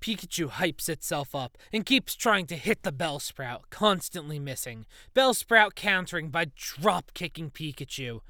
[0.00, 4.86] Pikachu hypes itself up and keeps trying to hit the Bellsprout, constantly missing.
[5.14, 8.20] Bellsprout countering by drop kicking Pikachu,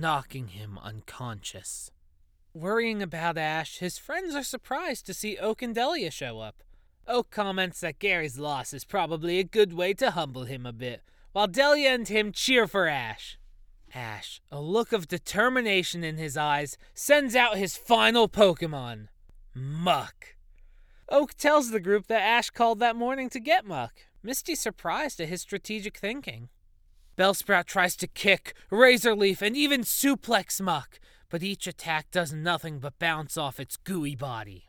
[0.00, 1.90] knocking him unconscious.
[2.54, 6.62] Worrying about Ash, his friends are surprised to see Oak and Delia show up.
[7.06, 11.02] Oak comments that Gary's loss is probably a good way to humble him a bit,
[11.32, 13.38] while Delia and him cheer for Ash.
[13.94, 19.08] Ash, a look of determination in his eyes, sends out his final Pokemon,
[19.54, 20.36] Muk.
[21.08, 23.92] Oak tells the group that Ash called that morning to get Muk.
[24.22, 26.48] Misty surprised at his strategic thinking.
[27.16, 30.98] Bellsprout tries to kick, Razor Leaf, and even suplex Muk,
[31.28, 34.64] but each attack does nothing but bounce off its gooey body.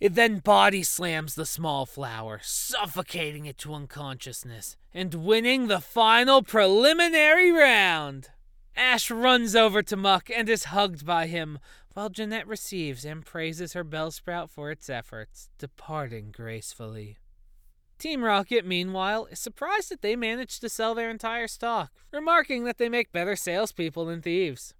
[0.00, 6.42] It then body slams the small flower, suffocating it to unconsciousness, and winning the final
[6.42, 8.30] preliminary round.
[8.76, 11.58] Ash runs over to Muk and is hugged by him,
[11.94, 17.16] while Jeanette receives and praises her Bellsprout for its efforts, departing gracefully.
[18.04, 22.76] Team Rocket, meanwhile, is surprised that they managed to sell their entire stock, remarking that
[22.76, 24.74] they make better salespeople than thieves.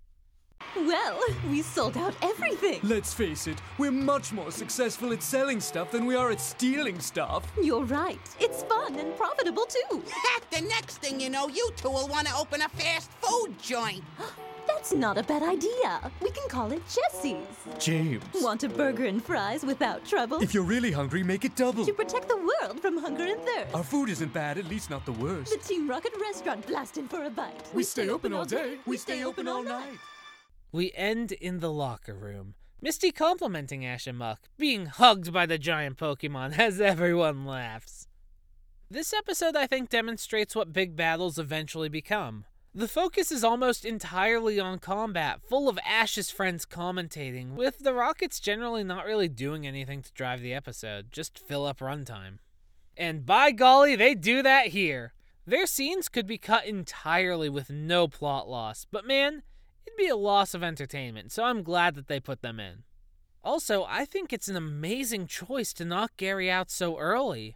[0.77, 2.81] Well, we sold out everything.
[2.83, 7.01] Let's face it, we're much more successful at selling stuff than we are at stealing
[7.01, 7.51] stuff.
[7.63, 8.21] You're right.
[8.39, 10.05] It's fun and profitable too.
[10.51, 14.05] the next thing you know, you two will want to open a fast food joint.
[14.67, 16.11] That's not a bad idea.
[16.21, 17.37] We can call it Jessie's.
[17.79, 18.23] James.
[18.41, 20.43] Want a burger and fries without trouble?
[20.43, 21.85] If you're really hungry, make it double.
[21.87, 23.75] To protect the world from hunger and thirst.
[23.75, 25.53] Our food isn't bad, at least not the worst.
[25.53, 27.69] The Team Rocket restaurant blasting for a bite.
[27.73, 28.79] We, stay, open all day.
[28.87, 29.99] We stay open all night.
[30.73, 32.55] We end in the locker room.
[32.83, 38.09] Misty complimenting Ash and Muk, being hugged by the giant Pokemon as everyone laughs.
[38.91, 42.45] This episode, I think, demonstrates what big battles eventually become.
[42.77, 48.41] The focus is almost entirely on combat, full of Ash's friends commentating, with the Rockets
[48.41, 52.39] generally not really doing anything to drive the episode, just fill up runtime.
[52.97, 55.13] And by golly, they do that here.
[55.47, 59.45] Their scenes could be cut entirely with no plot loss, but man,
[59.87, 62.83] it'd be a loss of entertainment, so I'm glad that they put them in.
[63.45, 67.55] Also, I think it's an amazing choice to knock Gary out so early.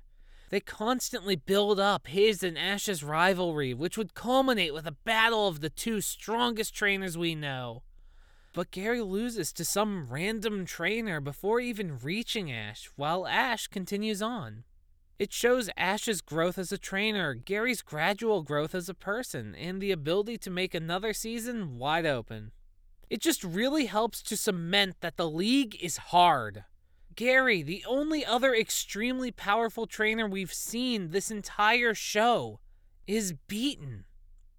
[0.50, 5.60] They constantly build up his and Ash's rivalry, which would culminate with a battle of
[5.60, 7.82] the two strongest trainers we know.
[8.54, 14.64] But Gary loses to some random trainer before even reaching Ash, while Ash continues on.
[15.18, 19.92] It shows Ash's growth as a trainer, Gary's gradual growth as a person, and the
[19.92, 22.52] ability to make another season wide open.
[23.10, 26.64] It just really helps to cement that the league is hard.
[27.18, 32.60] Gary, the only other extremely powerful trainer we've seen this entire show,
[33.08, 34.04] is beaten.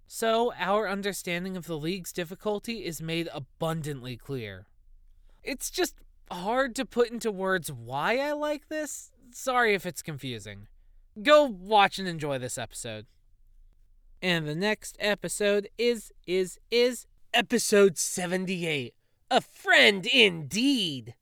[0.06, 4.66] So, our understanding of the league's difficulty is made abundantly clear.
[5.42, 5.94] It's just
[6.30, 9.10] hard to put into words why I like this.
[9.32, 10.68] Sorry if it's confusing.
[11.22, 13.06] Go watch and enjoy this episode.
[14.20, 18.92] And the next episode is, is, is episode 78
[19.30, 21.14] A Friend Indeed.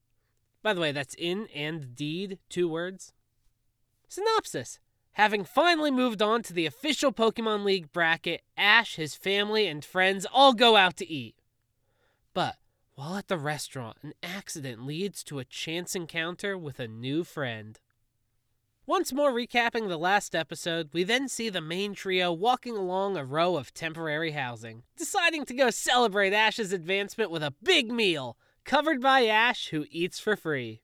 [0.62, 3.12] By the way, that's in and deed, two words.
[4.08, 4.80] Synopsis
[5.18, 10.24] Having finally moved on to the official Pokemon League bracket, Ash, his family, and friends
[10.32, 11.34] all go out to eat.
[12.32, 12.54] But
[12.94, 17.80] while at the restaurant, an accident leads to a chance encounter with a new friend.
[18.86, 23.24] Once more recapping the last episode, we then see the main trio walking along a
[23.24, 28.36] row of temporary housing, deciding to go celebrate Ash's advancement with a big meal,
[28.68, 30.82] covered by Ash, who eats for free.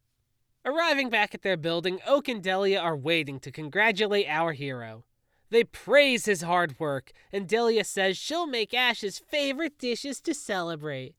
[0.64, 5.04] Arriving back at their building, Oak and Delia are waiting to congratulate our hero.
[5.50, 11.14] They praise his hard work, and Delia says she'll make Ash's favorite dishes to celebrate.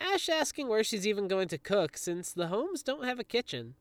[0.00, 3.74] Ash asking where she's even going to cook since the homes don't have a kitchen.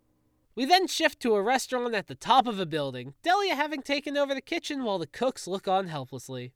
[0.53, 4.17] We then shift to a restaurant at the top of a building, Delia having taken
[4.17, 6.51] over the kitchen while the cooks look on helplessly.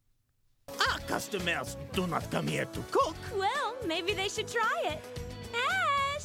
[0.67, 3.15] Our customers do not come here to cook.
[3.37, 5.30] Well, maybe they should try it.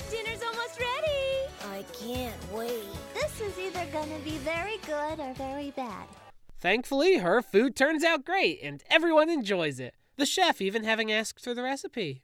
[0.07, 1.49] Ash, dinner's almost ready.
[1.71, 2.85] I can't wait.
[3.15, 6.07] This is either gonna be very good or very bad.
[6.59, 11.43] Thankfully, her food turns out great and everyone enjoys it, the chef even having asked
[11.43, 12.23] for the recipe.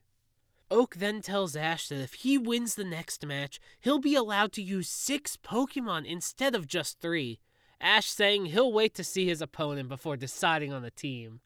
[0.70, 4.62] Oak then tells Ash that if he wins the next match, he'll be allowed to
[4.62, 7.40] use six Pokemon instead of just three.
[7.80, 11.40] Ash saying he'll wait to see his opponent before deciding on the team.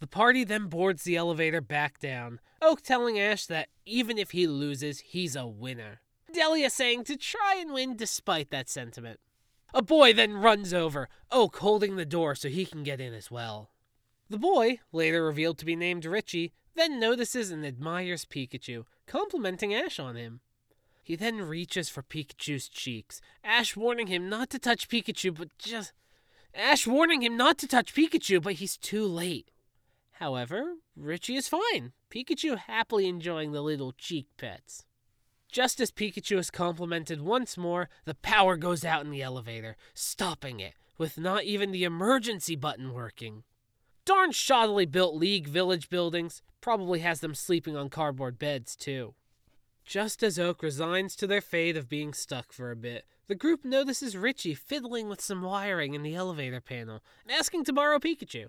[0.00, 4.46] The party then boards the elevator back down, Oak telling Ash that even if he
[4.46, 6.00] loses, he's a winner.
[6.32, 9.20] Delia saying to try and win despite that sentiment.
[9.74, 13.30] A boy then runs over, Oak holding the door so he can get in as
[13.30, 13.70] well.
[14.30, 19.98] The boy, later revealed to be named Richie, then notices and admires Pikachu, complimenting Ash
[19.98, 20.40] on him.
[21.02, 25.92] He then reaches for Pikachu's cheeks, Ash warning him not to touch Pikachu, but just.
[26.54, 29.50] Ash warning him not to touch Pikachu, but he's too late.
[30.20, 34.84] However, Richie is fine, Pikachu happily enjoying the little cheek pets.
[35.50, 40.60] Just as Pikachu is complimented once more, the power goes out in the elevator, stopping
[40.60, 43.44] it, with not even the emergency button working.
[44.04, 49.14] Darn shoddily built League Village buildings, probably has them sleeping on cardboard beds, too.
[49.86, 53.64] Just as Oak resigns to their fate of being stuck for a bit, the group
[53.64, 58.48] notices Richie fiddling with some wiring in the elevator panel and asking to borrow Pikachu.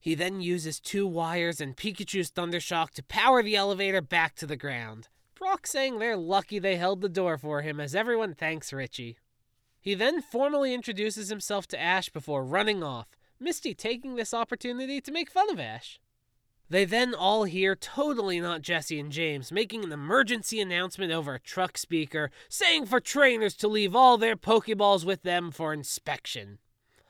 [0.00, 4.56] He then uses two wires and Pikachu's Thundershock to power the elevator back to the
[4.56, 5.08] ground.
[5.38, 9.18] Brock saying they're lucky they held the door for him as everyone thanks Richie.
[9.78, 15.12] He then formally introduces himself to Ash before running off, Misty taking this opportunity to
[15.12, 16.00] make fun of Ash.
[16.68, 21.40] They then all hear totally not Jessie and James making an emergency announcement over a
[21.40, 26.58] truck speaker saying for trainers to leave all their Pokeballs with them for inspection.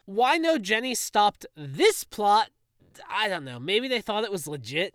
[0.07, 2.51] Why no Jenny stopped this plot?
[3.09, 3.59] I don't know.
[3.59, 4.95] Maybe they thought it was legit.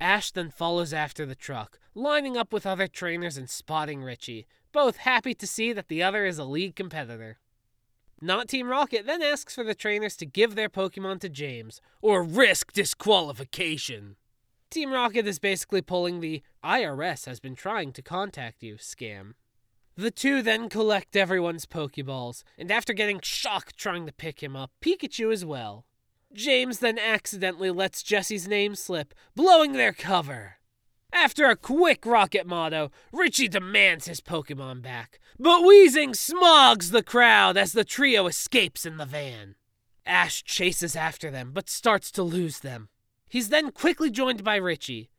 [0.00, 4.98] Ash then follows after the truck, lining up with other trainers and spotting Richie, both
[4.98, 7.38] happy to see that the other is a league competitor.
[8.20, 12.22] Not Team Rocket then asks for the trainers to give their Pokemon to James, or
[12.22, 14.16] risk disqualification.
[14.70, 19.34] Team Rocket is basically pulling the IRS has been trying to contact you scam.
[19.96, 24.72] The two then collect everyone's Pokeballs, and after getting shocked trying to pick him up,
[24.80, 25.86] Pikachu as well.
[26.34, 30.56] James then accidentally lets Jessie's name slip, blowing their cover.
[31.12, 37.56] After a quick rocket motto, Richie demands his Pokemon back, but Weezing smogs the crowd
[37.56, 39.54] as the trio escapes in the van.
[40.04, 42.88] Ash chases after them, but starts to lose them.
[43.28, 45.10] He's then quickly joined by Richie,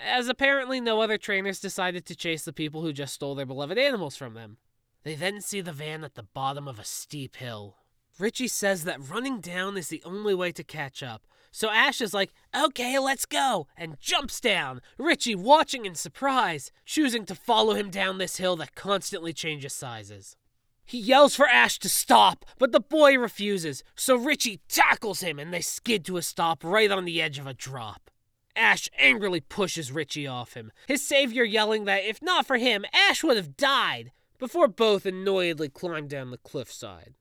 [0.00, 3.78] as apparently no other trainers decided to chase the people who just stole their beloved
[3.78, 4.56] animals from them.
[5.02, 7.76] They then see the van at the bottom of a steep hill.
[8.18, 12.14] Richie says that running down is the only way to catch up, so Ash is
[12.14, 17.90] like, okay, let's go, and jumps down, Richie watching in surprise, choosing to follow him
[17.90, 20.36] down this hill that constantly changes sizes.
[20.84, 25.52] He yells for Ash to stop, but the boy refuses, so Richie tackles him and
[25.52, 28.10] they skid to a stop right on the edge of a drop.
[28.54, 33.24] Ash angrily pushes Richie off him, his savior yelling that if not for him, Ash
[33.24, 37.14] would have died, before both annoyedly climb down the cliffside.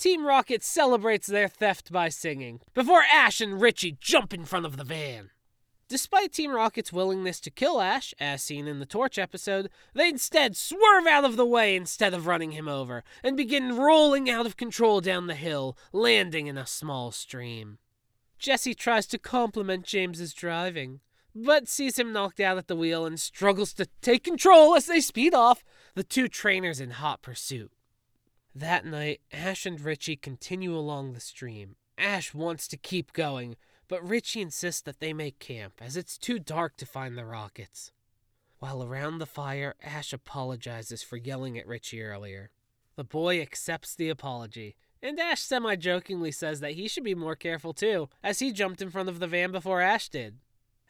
[0.00, 4.78] Team Rocket celebrates their theft by singing, before Ash and Richie jump in front of
[4.78, 5.28] the van.
[5.90, 10.56] Despite Team Rocket's willingness to kill Ash, as seen in the Torch episode, they instead
[10.56, 14.56] swerve out of the way instead of running him over, and begin rolling out of
[14.56, 17.76] control down the hill, landing in a small stream.
[18.38, 21.00] Jessie tries to compliment James's driving,
[21.34, 25.02] but sees him knocked out at the wheel and struggles to take control as they
[25.02, 25.62] speed off,
[25.94, 27.70] the two trainers in hot pursuit.
[28.60, 31.76] That night, Ash and Richie continue along the stream.
[31.96, 33.56] Ash wants to keep going,
[33.88, 37.90] but Richie insists that they make camp, as it's too dark to find the rockets.
[38.58, 42.50] While around the fire, Ash apologizes for yelling at Richie earlier.
[42.96, 47.36] The boy accepts the apology, and Ash semi jokingly says that he should be more
[47.36, 50.36] careful too, as he jumped in front of the van before Ash did.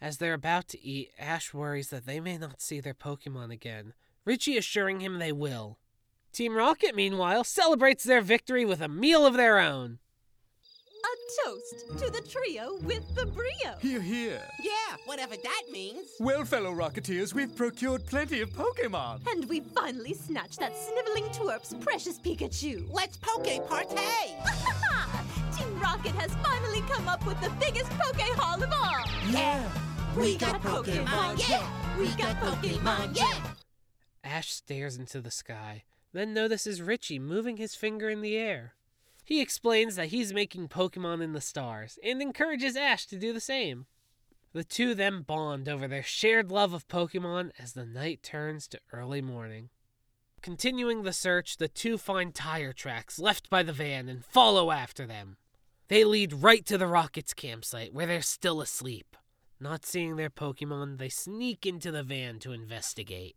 [0.00, 3.94] As they're about to eat, Ash worries that they may not see their Pokemon again,
[4.24, 5.78] Richie assuring him they will.
[6.32, 9.98] Team Rocket, meanwhile, celebrates their victory with a meal of their own.
[11.02, 13.76] A toast to the trio with the brio.
[13.80, 14.40] Hear, hear.
[14.62, 16.08] Yeah, whatever that means.
[16.20, 19.20] Well, fellow Rocketeers, we've procured plenty of Pokemon.
[19.32, 22.86] And we finally snatched that sniveling twerp's precious Pikachu.
[22.92, 24.36] Let's poke partay!
[25.56, 29.32] Team Rocket has finally come up with the biggest Poke haul of all.
[29.32, 29.68] Yeah.
[30.16, 31.66] We got Pokemon, yeah!
[31.98, 33.52] We got Pokemon, yeah!
[34.24, 38.74] Ash stares into the sky, then notices Richie moving his finger in the air.
[39.24, 43.40] He explains that he's making Pokemon in the stars and encourages Ash to do the
[43.40, 43.86] same.
[44.52, 48.80] The two then bond over their shared love of Pokemon as the night turns to
[48.92, 49.70] early morning.
[50.42, 55.06] Continuing the search, the two find tire tracks left by the van and follow after
[55.06, 55.36] them.
[55.86, 59.16] They lead right to the Rockets campsite where they're still asleep.
[59.60, 63.36] Not seeing their Pokemon, they sneak into the van to investigate.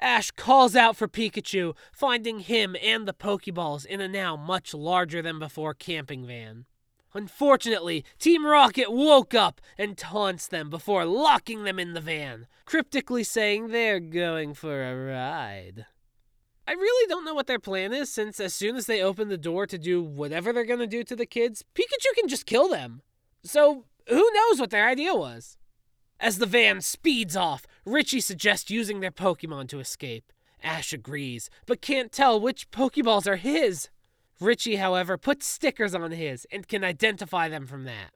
[0.00, 5.20] Ash calls out for Pikachu, finding him and the Pokeballs in a now much larger
[5.20, 6.66] than before camping van.
[7.14, 13.24] Unfortunately, Team Rocket woke up and taunts them before locking them in the van, cryptically
[13.24, 15.86] saying they're going for a ride.
[16.66, 19.38] I really don't know what their plan is, since as soon as they open the
[19.38, 23.00] door to do whatever they're gonna do to the kids, Pikachu can just kill them.
[23.42, 25.56] So, who knows what their idea was?
[26.20, 30.32] As the van speeds off, Richie suggests using their Pokemon to escape.
[30.62, 33.88] Ash agrees, but can't tell which Pokeballs are his.
[34.40, 38.10] Richie, however, puts stickers on his and can identify them from that.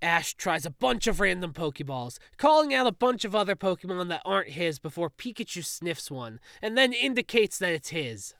[0.00, 4.22] Ash tries a bunch of random Pokeballs, calling out a bunch of other Pokemon that
[4.24, 8.34] aren't his before Pikachu sniffs one, and then indicates that it's his.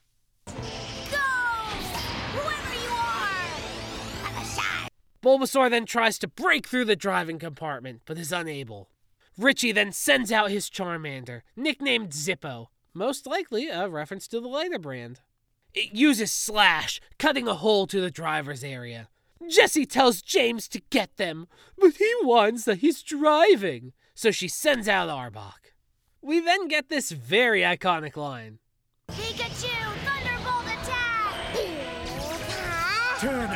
[0.46, 0.52] Go!
[2.34, 3.50] Whoever you are!
[4.22, 4.92] Have a shot!
[5.20, 8.88] Bulbasaur then tries to break through the driving compartment, but is unable.
[9.38, 14.80] Richie then sends out his Charmander, nicknamed Zippo, most likely a reference to the lighter
[14.80, 15.20] brand.
[15.72, 19.08] It uses Slash, cutting a hole to the driver's area.
[19.48, 21.46] Jessie tells James to get them,
[21.78, 25.72] but he whines that he's driving, so she sends out Arbok.
[26.20, 28.58] We then get this very iconic line.
[29.08, 29.70] Pikachu,
[30.04, 31.18] Thunderbolt attack!
[33.20, 33.50] Turn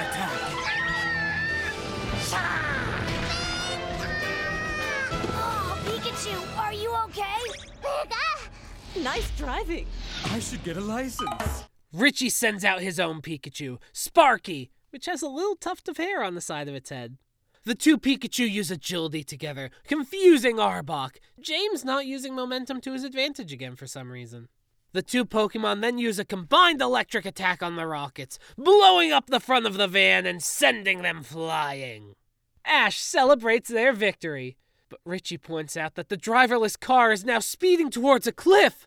[9.00, 9.86] Nice driving.
[10.26, 11.64] I should get a license.
[11.92, 16.34] Richie sends out his own Pikachu, Sparky, which has a little tuft of hair on
[16.34, 17.16] the side of its head.
[17.64, 21.16] The two Pikachu use agility together, confusing Arbok.
[21.40, 24.48] James not using momentum to his advantage again for some reason.
[24.92, 29.40] The two Pokemon then use a combined electric attack on the rockets, blowing up the
[29.40, 32.14] front of the van and sending them flying.
[32.64, 34.56] Ash celebrates their victory,
[34.92, 38.86] but Richie points out that the driverless car is now speeding towards a cliff.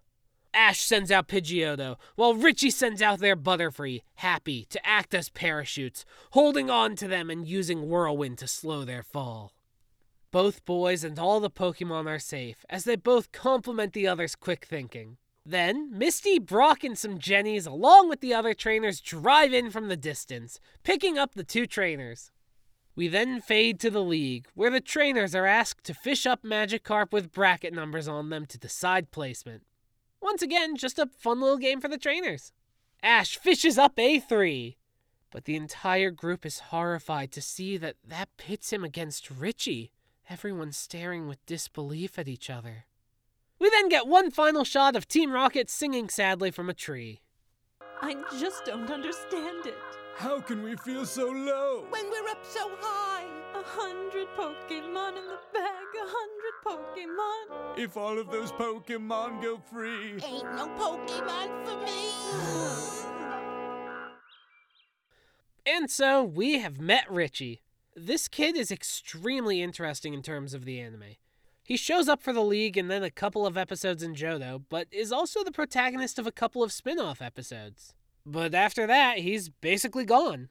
[0.53, 6.05] Ash sends out Pidgeotto, while Richie sends out their Butterfree, Happy, to act as parachutes,
[6.33, 9.53] holding on to them and using Whirlwind to slow their fall.
[10.29, 14.63] Both boys and all the Pokemon are safe, as they both compliment the other's quick
[14.63, 15.17] thinking.
[15.43, 19.97] Then, Misty, Brock, and some Jennies, along with the other trainers, drive in from the
[19.97, 22.29] distance, picking up the two trainers.
[22.95, 27.11] We then fade to the league, where the trainers are asked to fish up Magikarp
[27.11, 29.63] with bracket numbers on them to decide placement.
[30.21, 32.53] Once again, just a fun little game for the trainers.
[33.03, 34.77] Ash fishes up A3,
[35.29, 39.91] but the entire group is horrified to see that that pits him against Richie,
[40.29, 42.85] everyone staring with disbelief at each other.
[43.59, 47.21] We then get one final shot of Team Rocket singing sadly from a tree.
[48.01, 49.75] I just don't understand it.
[50.15, 51.85] How can we feel so low?
[51.89, 53.25] When we're up so high.
[53.53, 57.77] A hundred Pokemon in the bag, a hundred Pokemon.
[57.77, 60.13] If all of those Pokemon go free.
[60.23, 62.11] Ain't no Pokemon for me.
[65.65, 67.63] And so we have met Richie.
[67.93, 71.15] This kid is extremely interesting in terms of the anime.
[71.63, 74.87] He shows up for the League and then a couple of episodes in Johto, but
[74.91, 77.95] is also the protagonist of a couple of spin off episodes.
[78.25, 80.49] But after that, he's basically gone.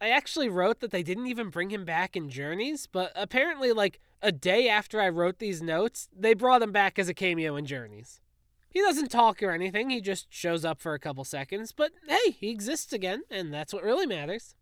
[0.00, 4.00] I actually wrote that they didn't even bring him back in Journeys, but apparently, like
[4.20, 7.66] a day after I wrote these notes, they brought him back as a cameo in
[7.66, 8.20] Journeys.
[8.68, 12.32] He doesn't talk or anything, he just shows up for a couple seconds, but hey,
[12.32, 14.56] he exists again, and that's what really matters.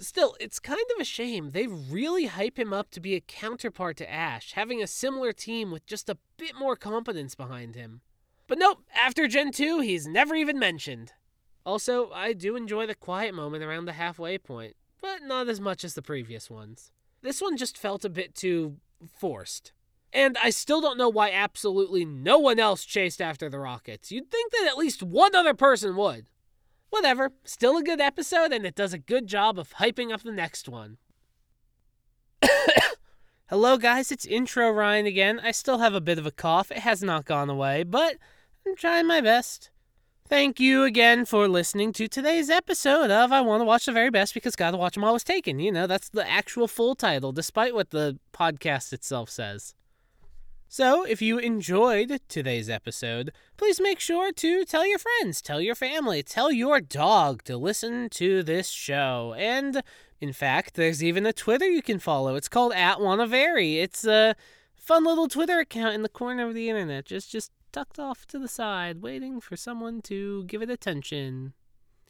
[0.00, 1.50] Still, it's kind of a shame.
[1.50, 5.70] They really hype him up to be a counterpart to Ash, having a similar team
[5.70, 8.00] with just a bit more competence behind him.
[8.46, 11.12] But nope, after Gen 2, he's never even mentioned.
[11.68, 15.84] Also, I do enjoy the quiet moment around the halfway point, but not as much
[15.84, 16.92] as the previous ones.
[17.20, 18.78] This one just felt a bit too
[19.20, 19.72] forced.
[20.10, 24.10] And I still don't know why absolutely no one else chased after the Rockets.
[24.10, 26.30] You'd think that at least one other person would.
[26.88, 30.32] Whatever, still a good episode, and it does a good job of hyping up the
[30.32, 30.96] next one.
[33.50, 35.38] Hello, guys, it's Intro Ryan again.
[35.38, 38.16] I still have a bit of a cough, it has not gone away, but
[38.66, 39.68] I'm trying my best.
[40.28, 44.10] Thank you again for listening to today's episode of I Want to Watch the Very
[44.10, 45.58] Best because Gotta Watch 'em All was taken.
[45.58, 49.74] You know, that's the actual full title, despite what the podcast itself says.
[50.68, 55.74] So, if you enjoyed today's episode, please make sure to tell your friends, tell your
[55.74, 59.34] family, tell your dog to listen to this show.
[59.38, 59.82] And
[60.20, 62.34] in fact, there's even a Twitter you can follow.
[62.34, 63.78] It's called at Vary.
[63.78, 64.36] It's a
[64.76, 68.38] fun little Twitter account in the corner of the internet, just just tucked off to
[68.38, 71.54] the side, waiting for someone to give it attention.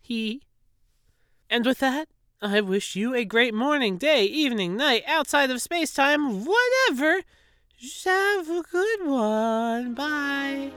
[0.01, 0.43] He.
[1.51, 2.09] And with that,
[2.41, 7.23] I wish you a great morning, day, evening, night, outside of space time, whatever.
[7.77, 9.95] Just have a good one.
[9.95, 10.73] Bye.